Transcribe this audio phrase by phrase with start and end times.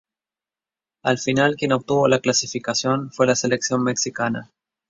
[1.03, 4.49] Al final quien obtuvo la clasificación fue la selección mexicana.